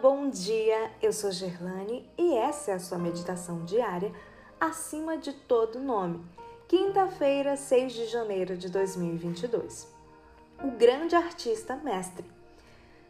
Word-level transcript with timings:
bom 0.00 0.30
dia. 0.30 0.90
Eu 1.02 1.12
sou 1.12 1.30
Gerlane 1.30 2.08
e 2.16 2.34
essa 2.34 2.70
é 2.70 2.74
a 2.74 2.78
sua 2.78 2.96
meditação 2.96 3.66
diária 3.66 4.10
acima 4.58 5.18
de 5.18 5.30
todo 5.30 5.78
nome. 5.78 6.24
Quinta-feira, 6.66 7.54
6 7.54 7.92
de 7.92 8.06
janeiro 8.06 8.56
de 8.56 8.70
2022. 8.70 9.86
O 10.64 10.70
grande 10.70 11.14
artista 11.14 11.76
mestre. 11.76 12.24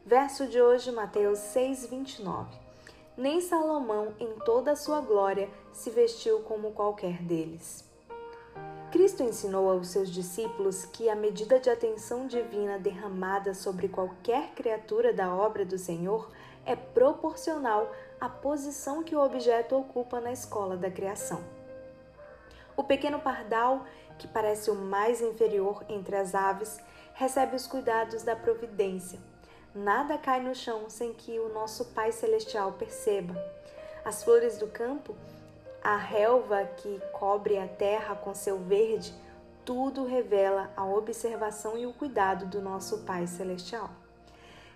Verso 0.04 0.48
de 0.48 0.60
hoje, 0.60 0.90
Mateus 0.90 1.38
6:29. 1.38 2.48
Nem 3.16 3.40
Salomão 3.40 4.12
em 4.18 4.32
toda 4.44 4.72
a 4.72 4.76
sua 4.76 5.00
glória 5.00 5.48
se 5.72 5.90
vestiu 5.90 6.40
como 6.40 6.72
qualquer 6.72 7.22
deles. 7.22 7.88
Cristo 8.90 9.22
ensinou 9.22 9.70
aos 9.70 9.86
seus 9.86 10.10
discípulos 10.10 10.84
que 10.84 11.08
a 11.08 11.14
medida 11.14 11.60
de 11.60 11.70
atenção 11.70 12.26
divina 12.26 12.76
derramada 12.76 13.54
sobre 13.54 13.88
qualquer 13.88 14.50
criatura 14.50 15.12
da 15.12 15.32
obra 15.32 15.64
do 15.64 15.78
Senhor 15.78 16.28
é 16.66 16.74
proporcional 16.74 17.88
à 18.20 18.28
posição 18.28 19.04
que 19.04 19.14
o 19.14 19.24
objeto 19.24 19.76
ocupa 19.76 20.20
na 20.20 20.32
escola 20.32 20.76
da 20.76 20.90
criação. 20.90 21.40
O 22.76 22.82
pequeno 22.82 23.20
pardal, 23.20 23.84
que 24.18 24.26
parece 24.26 24.72
o 24.72 24.74
mais 24.74 25.20
inferior 25.20 25.84
entre 25.88 26.16
as 26.16 26.34
aves, 26.34 26.80
recebe 27.14 27.54
os 27.54 27.68
cuidados 27.68 28.24
da 28.24 28.34
providência. 28.34 29.20
Nada 29.72 30.18
cai 30.18 30.40
no 30.40 30.54
chão 30.54 30.90
sem 30.90 31.14
que 31.14 31.38
o 31.38 31.48
nosso 31.50 31.84
Pai 31.86 32.10
Celestial 32.10 32.72
perceba. 32.72 33.34
As 34.04 34.24
flores 34.24 34.58
do 34.58 34.66
campo 34.66 35.14
a 35.82 35.96
relva 35.96 36.64
que 36.64 37.00
cobre 37.12 37.58
a 37.58 37.66
terra 37.66 38.14
com 38.14 38.34
seu 38.34 38.58
verde, 38.58 39.14
tudo 39.64 40.04
revela 40.04 40.70
a 40.76 40.84
observação 40.84 41.76
e 41.76 41.86
o 41.86 41.92
cuidado 41.92 42.46
do 42.46 42.60
nosso 42.60 42.98
Pai 43.04 43.26
Celestial. 43.26 43.90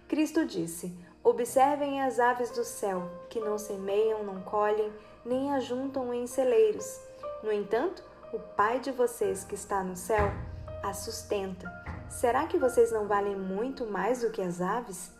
Cristo 0.09 0.45
disse: 0.45 0.97
Observem 1.23 2.03
as 2.03 2.21
aves 2.21 2.51
do 2.51 2.65
céu, 2.65 3.11
que 3.29 3.41
não 3.41 3.59
semeiam, 3.59 4.23
não 4.23 4.43
colhem, 4.43 4.93
nem 5.25 5.53
ajuntam 5.53 6.13
em 6.13 6.27
celeiros. 6.27 7.01
No 7.43 7.51
entanto, 7.51 8.05
o 8.33 8.39
Pai 8.39 8.81
de 8.81 8.91
vocês 8.91 9.45
que 9.45 9.55
está 9.55 9.83
no 9.83 9.97
céu 9.97 10.31
a 10.83 10.93
sustenta. 10.93 11.73
Será 12.11 12.47
que 12.47 12.59
vocês 12.59 12.93
não 12.93 13.09
valem 13.09 13.35
muito 13.35 13.87
mais 13.87 14.21
do 14.21 14.31
que 14.31 14.43
as 14.43 14.61
aves? 14.61 15.11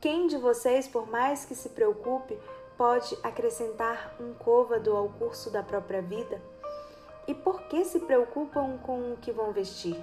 Quem 0.00 0.26
de 0.26 0.36
vocês, 0.36 0.88
por 0.88 1.08
mais 1.08 1.44
que 1.44 1.54
se 1.54 1.68
preocupe, 1.70 2.36
pode 2.76 3.16
acrescentar 3.22 4.14
um 4.20 4.34
côvado 4.34 4.96
ao 4.96 5.08
curso 5.08 5.50
da 5.50 5.62
própria 5.62 6.02
vida? 6.02 6.40
E 7.26 7.34
por 7.34 7.62
que 7.62 7.84
se 7.84 8.00
preocupam 8.00 8.78
com 8.78 9.12
o 9.12 9.16
que 9.16 9.32
vão 9.32 9.52
vestir? 9.52 9.96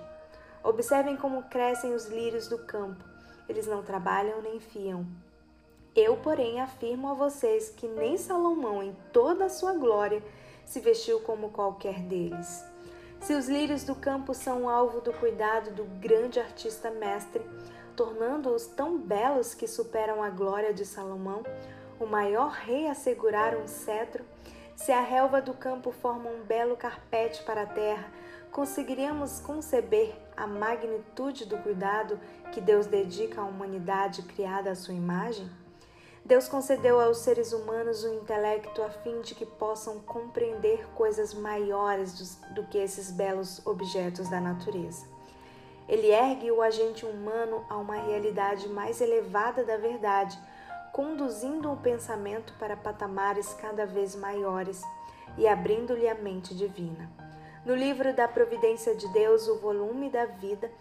Observem 0.63 1.15
como 1.15 1.43
crescem 1.43 1.93
os 1.93 2.07
lírios 2.07 2.47
do 2.47 2.57
campo. 2.57 3.03
Eles 3.47 3.67
não 3.67 3.83
trabalham 3.83 4.41
nem 4.41 4.59
fiam. 4.59 5.05
Eu, 5.95 6.17
porém, 6.17 6.59
afirmo 6.59 7.09
a 7.09 7.13
vocês 7.13 7.69
que 7.69 7.87
nem 7.87 8.17
Salomão, 8.17 8.81
em 8.81 8.95
toda 9.11 9.45
a 9.45 9.49
sua 9.49 9.73
glória, 9.73 10.23
se 10.65 10.79
vestiu 10.79 11.19
como 11.19 11.51
qualquer 11.51 11.99
deles. 12.01 12.65
Se 13.19 13.33
os 13.33 13.47
lírios 13.47 13.83
do 13.83 13.95
campo 13.95 14.33
são 14.33 14.67
alvo 14.67 14.99
do 14.99 15.13
cuidado 15.13 15.71
do 15.71 15.83
grande 15.99 16.39
artista 16.39 16.89
mestre, 16.89 17.41
tornando-os 17.95 18.65
tão 18.65 18.97
belos 18.97 19.53
que 19.53 19.67
superam 19.67 20.23
a 20.23 20.29
glória 20.29 20.73
de 20.73 20.85
Salomão, 20.85 21.43
o 22.03 22.07
maior 22.07 22.51
rei 22.51 22.87
a 22.87 22.93
segurar 22.93 23.55
um 23.55 23.67
cetro, 23.67 24.25
se 24.75 24.91
a 24.91 25.01
relva 25.01 25.41
do 25.41 25.53
campo 25.53 25.91
forma 25.91 26.29
um 26.29 26.43
belo 26.43 26.75
carpete 26.75 27.41
para 27.43 27.63
a 27.63 27.65
terra, 27.65 28.11
conseguiríamos 28.51 29.39
conceber 29.39 30.13
a 30.35 30.45
magnitude 30.45 31.45
do 31.45 31.57
cuidado 31.59 32.19
que 32.51 32.59
Deus 32.59 32.87
dedica 32.87 33.41
à 33.41 33.45
humanidade 33.45 34.21
criada 34.23 34.71
à 34.71 34.75
sua 34.75 34.93
imagem? 34.93 35.49
Deus 36.25 36.47
concedeu 36.47 36.99
aos 36.99 37.17
seres 37.19 37.51
humanos 37.51 38.03
o 38.03 38.13
intelecto 38.13 38.81
a 38.81 38.89
fim 38.89 39.21
de 39.21 39.35
que 39.35 39.45
possam 39.45 39.99
compreender 39.99 40.87
coisas 40.95 41.33
maiores 41.33 42.37
do 42.53 42.63
que 42.67 42.77
esses 42.77 43.11
belos 43.11 43.65
objetos 43.65 44.29
da 44.29 44.39
natureza. 44.39 45.05
Ele 45.87 46.07
ergue 46.07 46.49
o 46.49 46.61
agente 46.61 47.05
humano 47.05 47.65
a 47.69 47.75
uma 47.77 47.95
realidade 47.95 48.69
mais 48.69 49.01
elevada 49.01 49.65
da 49.65 49.75
verdade 49.75 50.39
conduzindo 50.93 51.71
o 51.71 51.77
pensamento 51.77 52.53
para 52.59 52.77
patamares 52.77 53.51
cada 53.55 53.83
vez 53.83 54.15
maiores 54.15 54.79
e 55.39 55.47
abrindo-lhe 55.47 56.07
a 56.07 56.13
mente 56.13 56.53
divina. 56.53 57.09
No 57.65 57.73
livro 57.73 58.13
da 58.13 58.27
Providência 58.27 58.95
de 58.95 59.11
Deus, 59.11 59.47
o 59.47 59.57
volume 59.57 60.11
da 60.11 60.25
vida, 60.25 60.71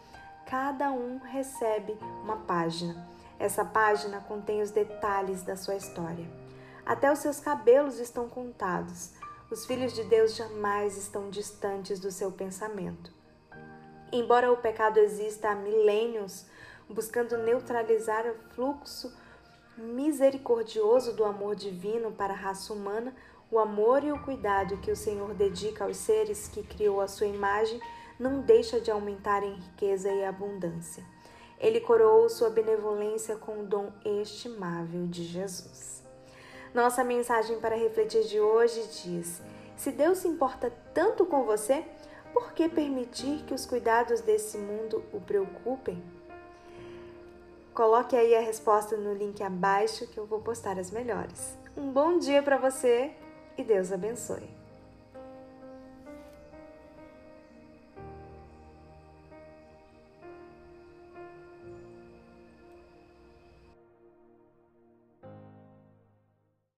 cada 0.45 0.91
um 0.91 1.19
recebe 1.19 1.97
uma 2.23 2.37
página. 2.37 3.09
Essa 3.39 3.65
página 3.65 4.21
contém 4.21 4.61
os 4.61 4.71
detalhes 4.71 5.43
da 5.43 5.57
sua 5.57 5.77
história. 5.77 6.29
Até 6.85 7.11
os 7.11 7.21
seus 7.21 7.41
cabelos 7.41 7.99
estão 7.99 8.29
contados. 8.29 9.13
Os 9.51 9.65
filhos 9.65 9.95
de 9.95 10.05
Deus 10.05 10.37
jamais 10.37 10.99
estão 10.99 11.31
distantes 11.31 11.99
do 11.99 12.11
seu 12.11 12.31
pensamento. 12.31 13.11
Embora 14.13 14.53
o 14.53 14.59
pecado 14.59 14.99
exista 14.99 15.49
há 15.49 15.55
milênios, 15.55 16.45
buscando 16.87 17.39
neutralizar 17.39 18.27
o 18.27 18.35
fluxo 18.55 19.22
misericordioso 19.77 21.15
do 21.15 21.25
amor 21.25 21.55
divino 21.55 22.13
para 22.13 22.33
a 22.33 22.37
raça 22.37 22.73
humana, 22.73 23.15
o 23.51 23.59
amor 23.59 24.03
e 24.05 24.13
o 24.13 24.23
cuidado 24.23 24.79
que 24.79 24.91
o 24.91 24.97
Senhor 24.97 25.35
dedica 25.35 25.85
aos 25.85 25.97
seres 25.97 26.49
que 26.49 26.63
criou 26.63 27.01
à 27.01 27.09
sua 27.09 27.27
imagem 27.27 27.81
não 28.19 28.41
deixa 28.41 28.81
de 28.81 28.91
aumentar 28.91 29.43
em 29.43 29.55
riqueza 29.55 30.11
e 30.11 30.25
abundância. 30.25 31.05
Ele 31.59 31.81
coroou 31.81 32.29
sua 32.29 32.51
benevolência 32.51 33.37
com 33.37 33.61
o 33.61 33.67
dom 33.67 33.93
estimável 34.05 35.07
de 35.07 35.25
Jesus. 35.25 36.03
Nossa 36.73 37.05
mensagem 37.05 37.61
para 37.61 37.77
refletir 37.77 38.25
de 38.25 38.41
hoje 38.41 38.81
diz: 39.03 39.43
Se 39.77 39.91
Deus 39.91 40.19
se 40.19 40.29
importa 40.29 40.73
tanto 40.95 41.27
com 41.27 41.45
você, 41.45 41.85
por 42.33 42.53
que 42.53 42.69
permitir 42.69 43.43
que 43.45 43.55
os 43.55 43.67
cuidados 43.67 44.21
desse 44.21 44.57
mundo 44.57 45.05
o 45.13 45.21
preocupem? 45.21 46.03
Coloque 47.75 48.15
aí 48.15 48.35
a 48.35 48.41
resposta 48.41 48.99
no 48.99 49.15
link 49.15 49.43
abaixo 49.43 50.07
que 50.07 50.19
eu 50.19 50.27
vou 50.27 50.41
postar 50.41 50.79
as 50.79 50.91
melhores. 50.91 51.57
Um 51.75 51.91
bom 51.91 52.19
dia 52.19 52.43
para 52.43 52.59
você 52.59 53.13
e 53.57 53.65
Deus 53.65 53.91
abençoe. 53.91 54.62